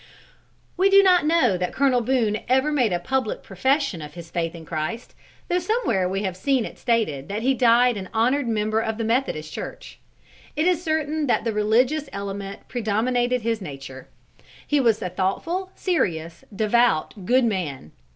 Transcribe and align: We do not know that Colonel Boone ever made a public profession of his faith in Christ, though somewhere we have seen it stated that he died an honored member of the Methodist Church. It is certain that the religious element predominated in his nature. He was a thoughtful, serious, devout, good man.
We 0.77 0.89
do 0.89 1.03
not 1.03 1.27
know 1.27 1.59
that 1.59 1.73
Colonel 1.73 2.01
Boone 2.01 2.39
ever 2.49 2.71
made 2.71 2.91
a 2.91 2.97
public 2.97 3.43
profession 3.43 4.01
of 4.01 4.15
his 4.15 4.31
faith 4.31 4.55
in 4.55 4.65
Christ, 4.65 5.13
though 5.47 5.59
somewhere 5.59 6.09
we 6.09 6.23
have 6.23 6.35
seen 6.35 6.65
it 6.65 6.79
stated 6.79 7.27
that 7.29 7.43
he 7.43 7.53
died 7.53 7.97
an 7.97 8.09
honored 8.11 8.47
member 8.47 8.79
of 8.79 8.97
the 8.97 9.03
Methodist 9.03 9.53
Church. 9.53 9.99
It 10.55 10.65
is 10.65 10.81
certain 10.83 11.27
that 11.27 11.43
the 11.43 11.53
religious 11.53 12.09
element 12.11 12.67
predominated 12.67 13.41
in 13.41 13.41
his 13.41 13.61
nature. 13.61 14.07
He 14.65 14.79
was 14.79 14.99
a 15.03 15.09
thoughtful, 15.11 15.71
serious, 15.75 16.43
devout, 16.55 17.27
good 17.27 17.45
man. 17.45 17.91